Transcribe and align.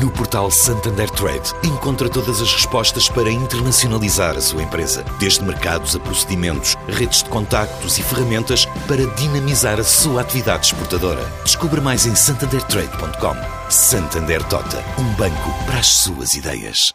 No 0.00 0.10
portal 0.10 0.50
Santander 0.50 1.08
Trade, 1.10 1.54
encontra 1.64 2.08
todas 2.08 2.42
as 2.42 2.52
respostas 2.52 3.08
para 3.08 3.30
internacionalizar 3.30 4.36
a 4.36 4.40
sua 4.42 4.62
empresa, 4.62 5.02
desde 5.18 5.42
mercados 5.42 5.96
a 5.96 6.00
procedimentos, 6.00 6.76
redes 6.86 7.22
de 7.22 7.30
contactos 7.30 7.96
e 7.96 8.02
ferramentas 8.02 8.66
para 8.86 9.06
dinamizar 9.14 9.80
a 9.80 9.84
sua 9.84 10.20
atividade 10.20 10.66
exportadora. 10.66 11.24
Descubra 11.44 11.80
mais 11.80 12.04
em 12.04 12.14
santandertrade.com. 12.14 13.70
Santander 13.70 14.42
Tota, 14.44 14.84
um 14.98 15.14
banco 15.14 15.64
para 15.64 15.78
as 15.78 15.86
suas 15.86 16.34
ideias 16.34 16.92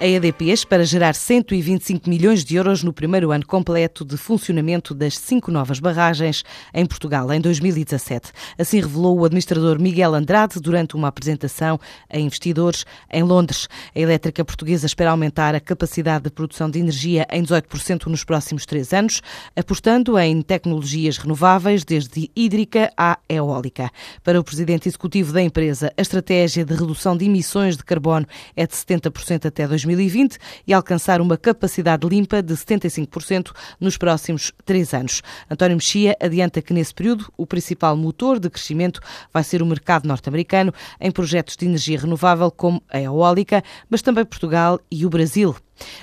a 0.00 0.06
EDP 0.06 0.48
espera 0.48 0.82
gerar 0.82 1.14
125 1.14 2.08
milhões 2.08 2.42
de 2.42 2.56
euros 2.56 2.82
no 2.82 2.90
primeiro 2.90 3.32
ano 3.32 3.44
completo 3.44 4.02
de 4.02 4.16
funcionamento 4.16 4.94
das 4.94 5.18
cinco 5.18 5.50
novas 5.50 5.78
barragens 5.78 6.42
em 6.72 6.86
Portugal 6.86 7.30
em 7.30 7.38
2017. 7.38 8.32
Assim 8.58 8.80
revelou 8.80 9.18
o 9.18 9.26
administrador 9.26 9.78
Miguel 9.78 10.14
Andrade 10.14 10.58
durante 10.58 10.96
uma 10.96 11.08
apresentação 11.08 11.78
a 12.08 12.18
investidores 12.18 12.86
em 13.12 13.22
Londres. 13.22 13.68
A 13.94 14.00
elétrica 14.00 14.42
portuguesa 14.42 14.86
espera 14.86 15.10
aumentar 15.10 15.54
a 15.54 15.60
capacidade 15.60 16.24
de 16.24 16.30
produção 16.30 16.70
de 16.70 16.78
energia 16.78 17.26
em 17.30 17.42
18% 17.42 18.06
nos 18.06 18.24
próximos 18.24 18.64
três 18.64 18.94
anos, 18.94 19.20
apostando 19.54 20.18
em 20.18 20.40
tecnologias 20.40 21.18
renováveis, 21.18 21.84
desde 21.84 22.30
hídrica 22.34 22.90
à 22.96 23.18
eólica. 23.28 23.90
Para 24.24 24.40
o 24.40 24.44
presidente 24.44 24.88
executivo 24.88 25.30
da 25.30 25.42
empresa, 25.42 25.92
a 25.94 26.00
estratégia 26.00 26.64
de 26.64 26.72
redução 26.72 27.14
de 27.14 27.26
emissões 27.26 27.76
de 27.76 27.84
carbono 27.84 28.26
é 28.56 28.66
de 28.66 28.72
70% 28.72 29.44
até 29.44 29.68
2020 29.68 29.89
2020 29.96 30.38
e 30.66 30.72
alcançar 30.72 31.20
uma 31.20 31.36
capacidade 31.36 32.06
limpa 32.08 32.42
de 32.42 32.54
75% 32.54 33.52
nos 33.78 33.96
próximos 33.96 34.52
três 34.64 34.94
anos. 34.94 35.22
António 35.50 35.76
Mexia 35.76 36.16
adianta 36.20 36.62
que 36.62 36.72
nesse 36.72 36.94
período 36.94 37.32
o 37.36 37.46
principal 37.46 37.96
motor 37.96 38.38
de 38.38 38.48
crescimento 38.48 39.00
vai 39.32 39.42
ser 39.44 39.62
o 39.62 39.66
mercado 39.66 40.06
norte-americano 40.06 40.72
em 41.00 41.10
projetos 41.10 41.56
de 41.56 41.66
energia 41.66 41.98
renovável 41.98 42.50
como 42.50 42.82
a 42.88 43.00
eólica, 43.00 43.62
mas 43.88 44.02
também 44.02 44.24
Portugal 44.24 44.80
e 44.90 45.04
o 45.04 45.10
Brasil. 45.10 45.54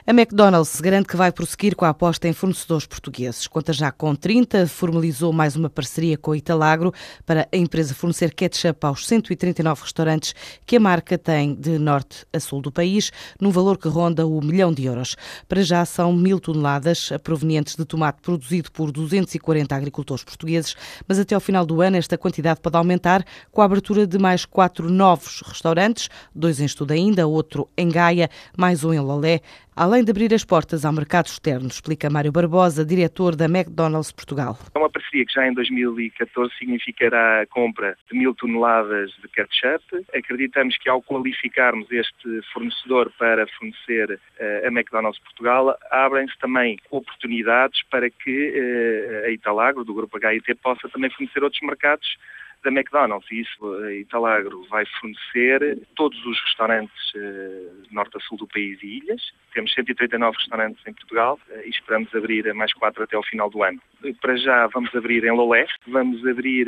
A 0.06 0.12
McDonald's 0.12 0.80
garante 0.80 1.08
que 1.08 1.18
vai 1.18 1.32
prosseguir 1.32 1.76
com 1.76 1.86
a 1.86 1.90
aposta 1.90 2.28
em 2.28 2.34
fornecedores 2.34 2.86
portugueses. 2.86 3.48
Conta 3.48 3.74
já 3.74 3.92
com 3.92 4.16
30, 4.16 4.68
formalizou 4.68 5.34
mais 5.34 5.56
uma 5.56 5.70
parceria 5.70 6.18
com 6.18 6.32
a 6.32 6.38
Italagro 6.38 6.94
para 7.26 7.48
a 7.52 7.58
empresa 7.58 7.94
fornecer 7.94 8.34
ketchup 8.34 8.86
aos 8.86 9.06
139 9.06 9.82
restaurantes 9.82 10.34
que 10.66 10.78
a 10.78 10.80
marca 10.80 11.18
tem 11.18 11.54
de 11.54 11.78
norte 11.78 12.26
a 12.32 12.40
sul 12.40 12.62
do 12.62 12.72
país, 12.72 13.12
num 13.40 13.52
valor 13.52 13.78
que 13.78 13.88
ronda 13.88 14.26
o 14.26 14.42
milhão 14.42 14.74
de 14.74 14.86
euros. 14.86 15.16
Para 15.48 15.62
já 15.62 15.84
são 15.86 16.14
mil 16.14 16.40
toneladas 16.40 17.10
provenientes 17.24 17.76
de 17.76 17.86
tomate 17.86 18.22
produzido 18.22 18.72
por 18.72 18.92
240 18.92 19.76
agricultores 19.76 20.24
portugueses, 20.24 20.76
mas 21.08 21.20
até 21.20 21.36
ao 21.36 21.42
final 21.42 21.66
do 21.66 21.82
ano 21.82 21.98
esta 21.98 22.18
quantidade 22.18 22.62
pode 22.62 22.78
aumentar 22.78 23.26
com 23.52 23.62
a 23.62 23.66
abertura 23.66 24.08
de 24.08 24.18
mais 24.18 24.46
quatro 24.46 24.90
novos 24.90 25.42
restaurantes, 25.46 26.10
dois 26.34 26.60
em 26.60 26.66
estudo 26.66 26.92
ainda, 26.92 27.28
outro 27.28 27.70
em 27.78 27.90
Gaia, 27.90 28.30
mais 28.58 28.84
um 28.84 28.94
em 28.94 29.00
Lolé, 29.00 29.42
além 29.78 30.04
de 30.04 30.10
abrir 30.10 30.34
as 30.34 30.44
portas 30.44 30.84
ao 30.84 30.92
mercado 30.92 31.28
externo, 31.28 31.68
explica 31.68 32.10
Mário 32.10 32.32
Barbosa, 32.32 32.84
diretor 32.84 33.36
da 33.36 33.46
McDonald's 33.46 34.12
Portugal. 34.12 34.58
É 34.74 34.80
uma 34.80 34.90
parceria 34.90 35.24
que 35.24 35.32
já 35.32 35.48
em 35.48 35.54
2014 35.54 36.52
significará 36.58 37.42
a 37.42 37.46
compra 37.46 37.96
de 38.12 38.18
mil 38.18 38.34
toneladas 38.34 39.12
de 39.22 39.28
ketchup. 39.28 39.84
Acreditamos 40.16 40.76
que 40.78 40.90
ao 40.90 41.02
qualificarmos 41.02 41.92
este 41.92 42.42
fornecedor 42.52 43.12
para 43.20 43.46
fornecer 43.60 44.12
uh, 44.14 44.68
a 44.68 44.68
McDonald's 44.68 45.22
Portugal, 45.22 45.78
abrem-se 45.92 46.38
também 46.40 46.80
oportunidades 46.90 47.84
para 47.92 48.10
que 48.10 48.50
uh, 48.50 49.28
a 49.28 49.30
Italagro, 49.30 49.86
do 49.86 49.94
Grupo 49.94 50.18
HIT, 50.18 50.56
possa 50.56 50.90
também 50.90 51.12
fornecer 51.12 51.44
outros 51.44 51.62
mercados 51.62 52.18
da 52.64 52.72
McDonald's. 52.72 53.30
E 53.32 53.42
isso, 53.42 53.74
a 53.84 53.94
Italagro 53.94 54.66
vai 54.70 54.86
fornecer 55.00 55.80
todos 55.96 56.24
os 56.26 56.40
restaurantes 56.42 57.14
uh, 57.16 57.84
norte 57.92 58.18
a 58.18 58.20
sul 58.22 58.38
do 58.38 58.48
país 58.48 58.82
e 58.82 58.98
ilhas. 58.98 59.22
Temos 59.54 59.74
139 59.74 60.38
restaurantes 60.38 60.86
em 60.86 60.94
Portugal 60.94 61.40
uh, 61.50 61.62
e 61.66 61.70
esperamos 61.70 62.14
abrir 62.14 62.54
mais 62.54 62.74
quatro 62.74 63.04
até 63.04 63.16
ao 63.16 63.24
final 63.24 63.50
do 63.50 63.64
ano. 63.64 63.82
Para 64.22 64.36
já 64.38 64.68
vamos 64.68 64.94
abrir 64.96 65.24
em 65.24 65.32
Lolé, 65.32 65.66
vamos 65.88 66.26
abrir 66.26 66.68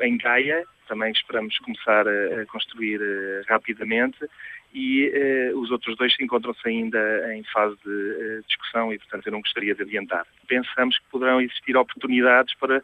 em 0.00 0.16
Gaia, 0.18 0.64
também 0.88 1.12
esperamos 1.12 1.56
começar 1.58 2.06
a, 2.08 2.44
construir 2.46 3.00
rapidamente 3.48 4.18
e 4.74 5.52
uh, 5.52 5.58
os 5.58 5.70
outros 5.70 5.96
dois 5.96 6.14
encontram-se 6.18 6.66
ainda 6.66 7.34
em 7.34 7.44
fase 7.44 7.76
de 7.84 7.90
uh, 7.90 8.42
discussão 8.46 8.92
e, 8.92 8.98
portanto, 8.98 9.26
eu 9.26 9.32
não 9.32 9.40
gostaria 9.40 9.74
de 9.74 9.82
adiantar. 9.82 10.26
Pensamos 10.48 10.98
que 10.98 11.04
poderão 11.10 11.40
existir 11.40 11.76
oportunidades 11.76 12.54
para 12.56 12.76
eh, 12.78 12.82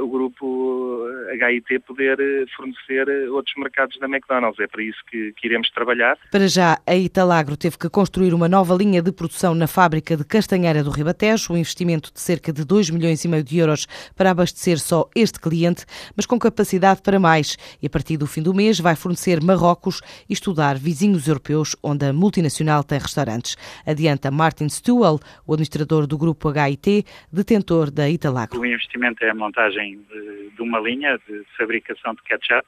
o 0.00 0.08
grupo 0.08 1.06
HIT 1.32 1.80
poder 1.80 2.18
eh, 2.20 2.44
fornecer 2.56 3.08
eh, 3.08 3.28
outros 3.28 3.54
mercados 3.56 3.98
da 3.98 4.06
McDonald's. 4.06 4.58
É 4.58 4.66
para 4.66 4.82
isso 4.82 4.98
que, 5.10 5.32
que, 5.36 5.46
iremos 5.46 5.70
trabalhar. 5.70 6.16
Para 6.30 6.48
já, 6.48 6.78
a 6.86 6.94
Italagro 6.94 7.56
teve 7.56 7.76
que 7.78 7.88
construir 7.88 8.32
uma 8.32 8.48
nova 8.48 8.74
linha 8.74 9.02
de 9.02 9.12
produção 9.12 9.54
na 9.54 9.66
fábrica 9.66 10.16
de 10.16 10.24
Castanheira 10.24 10.82
do 10.82 10.90
Ribatejo, 10.90 11.52
um 11.52 11.56
investimento 11.56 12.12
de 12.12 12.20
cerca 12.20 12.52
de 12.52 12.64
2 12.64 12.90
milhões 12.90 13.24
e 13.24 13.28
meio 13.28 13.44
de 13.44 13.58
euros 13.58 13.86
para 14.16 14.30
abastecer 14.30 14.78
só 14.78 15.08
este 15.14 15.38
cliente, 15.38 15.84
mas 16.16 16.26
com 16.26 16.38
capacidade 16.38 17.02
para 17.02 17.20
mais. 17.20 17.56
E 17.82 17.86
a 17.86 17.90
partir 17.90 18.16
do 18.16 18.26
fim 18.26 18.42
do 18.42 18.54
mês 18.54 18.80
vai 18.80 18.96
fornecer 18.96 19.42
Marrocos 19.42 20.00
e 20.28 20.32
estudar 20.32 20.76
vizinhos 20.76 21.28
europeus 21.28 21.76
onde 21.82 22.06
a 22.06 22.12
multinacional 22.12 22.82
tem 22.82 22.98
restaurantes. 22.98 23.56
Adianta 23.86 24.30
Martin 24.30 24.68
Stewell, 24.68 25.20
o 25.46 25.52
administrador 25.52 26.06
do 26.06 26.16
grupo 26.16 26.50
HIT, 26.50 27.04
detentor 27.32 27.90
da 27.90 28.08
Italagro. 28.08 28.58
O 28.58 28.66
investimento 28.66 29.24
é 29.24 29.30
a 29.30 29.34
montagem 29.34 29.73
de, 29.80 30.50
de 30.50 30.62
uma 30.62 30.78
linha 30.80 31.18
de 31.28 31.44
fabricação 31.56 32.14
de 32.14 32.22
ketchup. 32.22 32.66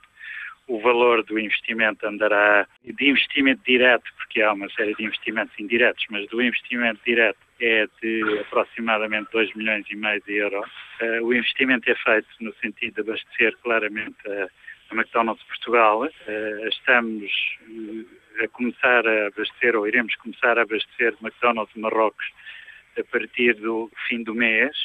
O 0.68 0.80
valor 0.80 1.22
do 1.22 1.38
investimento 1.38 2.04
andará 2.04 2.66
de 2.84 3.08
investimento 3.08 3.62
direto, 3.64 4.10
porque 4.16 4.42
há 4.42 4.52
uma 4.52 4.68
série 4.70 4.94
de 4.96 5.04
investimentos 5.04 5.56
indiretos, 5.60 6.04
mas 6.10 6.26
do 6.28 6.42
investimento 6.42 7.00
direto 7.06 7.38
é 7.60 7.86
de 8.02 8.38
aproximadamente 8.40 9.30
2 9.32 9.54
milhões 9.54 9.86
e 9.88 9.94
meio 9.94 10.20
de 10.22 10.34
euros. 10.34 10.68
Uh, 11.00 11.24
o 11.24 11.32
investimento 11.32 11.88
é 11.88 11.94
feito 11.94 12.28
no 12.40 12.52
sentido 12.54 12.94
de 12.94 13.00
abastecer 13.08 13.56
claramente 13.62 14.16
a, 14.26 14.48
a 14.90 14.94
McDonald's 14.94 15.44
Portugal. 15.44 16.02
Uh, 16.02 16.68
estamos 16.68 17.30
uh, 17.68 18.44
a 18.44 18.48
começar 18.48 19.06
a 19.06 19.28
abastecer, 19.28 19.76
ou 19.76 19.86
iremos 19.86 20.16
começar 20.16 20.58
a 20.58 20.62
abastecer 20.62 21.14
McDonald's 21.22 21.74
Marrocos 21.76 22.26
a 22.98 23.04
partir 23.04 23.54
do 23.54 23.90
fim 24.08 24.22
do 24.22 24.34
mês. 24.34 24.76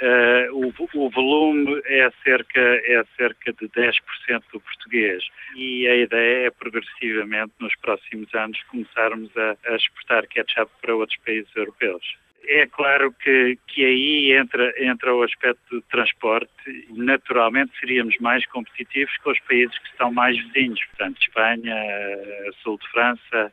Uh, 0.00 0.50
o, 0.52 0.74
o, 0.94 1.08
volume 1.08 1.80
é 1.86 2.10
cerca, 2.24 2.60
é 2.60 3.04
cerca 3.16 3.52
de 3.52 3.68
10% 3.68 3.94
do 4.52 4.60
português 4.60 5.22
e 5.54 5.86
a 5.86 5.94
ideia 5.94 6.46
é 6.48 6.50
progressivamente 6.50 7.52
nos 7.60 7.74
próximos 7.76 8.34
anos 8.34 8.60
começarmos 8.64 9.30
a, 9.36 9.56
a 9.66 9.76
exportar 9.76 10.26
ketchup 10.26 10.70
para 10.82 10.96
outros 10.96 11.18
países 11.24 11.50
europeus. 11.54 12.02
É 12.46 12.66
claro 12.66 13.12
que, 13.12 13.56
que 13.68 13.84
aí 13.84 14.32
entra, 14.32 14.74
entra 14.78 15.14
o 15.14 15.22
aspecto 15.22 15.62
do 15.70 15.82
transporte. 15.82 16.50
Naturalmente 16.90 17.72
seríamos 17.78 18.18
mais 18.18 18.44
competitivos 18.46 19.16
com 19.18 19.30
os 19.30 19.40
países 19.40 19.78
que 19.78 19.88
estão 19.88 20.12
mais 20.12 20.36
vizinhos, 20.36 20.84
portanto 20.86 21.22
Espanha, 21.22 21.76
sul 22.62 22.78
de 22.78 22.88
França, 22.90 23.52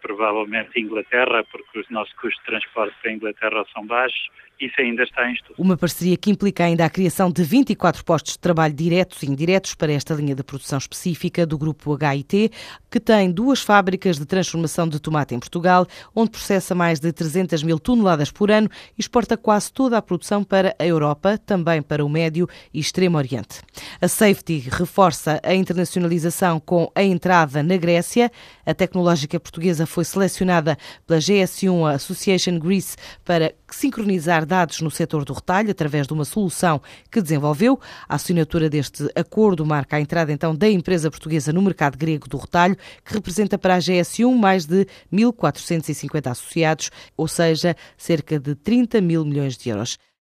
provavelmente 0.00 0.80
Inglaterra, 0.80 1.44
porque 1.50 1.80
os 1.80 1.90
nossos 1.90 2.12
custos 2.14 2.38
de 2.40 2.46
transporte 2.46 2.94
para 3.00 3.10
a 3.10 3.14
Inglaterra 3.14 3.64
são 3.72 3.86
baixos 3.86 4.30
isso 4.60 4.78
ainda 4.78 5.02
está 5.02 5.28
em 5.28 5.32
estudo. 5.32 5.54
Uma 5.56 5.76
parceria 5.76 6.16
que 6.16 6.30
implica 6.30 6.64
ainda 6.64 6.84
a 6.84 6.90
criação 6.90 7.30
de 7.30 7.42
24 7.42 8.04
postos 8.04 8.34
de 8.34 8.38
trabalho 8.38 8.74
diretos 8.74 9.22
e 9.22 9.26
indiretos 9.26 9.74
para 9.74 9.92
esta 9.92 10.12
linha 10.12 10.34
de 10.34 10.42
produção 10.42 10.76
específica 10.76 11.46
do 11.46 11.56
grupo 11.56 11.96
HIT, 11.96 12.50
que 12.90 13.00
tem 13.00 13.30
duas 13.32 13.62
fábricas 13.62 14.18
de 14.18 14.26
transformação 14.26 14.86
de 14.86 15.00
tomate 15.00 15.34
em 15.34 15.38
Portugal, 15.38 15.86
onde 16.14 16.30
processa 16.30 16.74
mais 16.74 17.00
de 17.00 17.10
300 17.10 17.62
mil 17.62 17.78
toneladas 17.78 18.30
por 18.30 18.50
ano 18.50 18.68
e 18.98 19.00
exporta 19.00 19.36
quase 19.36 19.72
toda 19.72 19.96
a 19.96 20.02
produção 20.02 20.44
para 20.44 20.76
a 20.78 20.84
Europa, 20.84 21.38
também 21.38 21.80
para 21.80 22.04
o 22.04 22.08
Médio 22.08 22.46
e 22.74 22.80
Extremo 22.80 23.16
Oriente. 23.16 23.62
A 24.00 24.08
Safety 24.08 24.58
reforça 24.70 25.40
a 25.42 25.54
internacionalização 25.54 26.60
com 26.60 26.92
a 26.94 27.02
entrada 27.02 27.62
na 27.62 27.78
Grécia. 27.78 28.30
A 28.66 28.74
tecnológica 28.74 29.40
portuguesa 29.40 29.86
foi 29.90 30.04
selecionada 30.04 30.78
pela 31.06 31.20
GS1 31.20 31.94
Association 31.94 32.58
Greece 32.58 32.96
para 33.24 33.52
sincronizar 33.70 34.46
dados 34.46 34.80
no 34.80 34.90
setor 34.90 35.24
do 35.24 35.32
retalho 35.32 35.70
através 35.70 36.06
de 36.06 36.12
uma 36.12 36.24
solução 36.24 36.80
que 37.10 37.20
desenvolveu. 37.20 37.78
A 38.08 38.14
assinatura 38.14 38.70
deste 38.70 39.08
acordo 39.14 39.66
marca 39.66 39.96
a 39.96 40.00
entrada 40.00 40.32
então 40.32 40.54
da 40.54 40.68
empresa 40.68 41.10
portuguesa 41.10 41.52
no 41.52 41.62
mercado 41.62 41.98
grego 41.98 42.28
do 42.28 42.38
retalho, 42.38 42.76
que 43.04 43.14
representa 43.14 43.58
para 43.58 43.76
a 43.76 43.78
GS1 43.78 44.34
mais 44.34 44.66
de 44.66 44.86
1.450 45.12 46.30
associados, 46.30 46.90
ou 47.16 47.26
seja, 47.26 47.76
cerca 47.96 48.38
de 48.38 48.54
30 48.54 49.00
mil 49.00 49.24
milhões 49.24 49.56
de 49.56 49.70
euros. 49.70 49.98